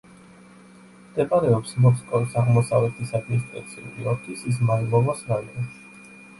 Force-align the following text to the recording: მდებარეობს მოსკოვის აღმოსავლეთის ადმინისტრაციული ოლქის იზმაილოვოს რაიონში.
მდებარეობს 1.09 1.73
მოსკოვის 1.83 2.33
აღმოსავლეთის 2.43 3.13
ადმინისტრაციული 3.21 4.11
ოლქის 4.17 4.45
იზმაილოვოს 4.55 5.25
რაიონში. 5.33 6.13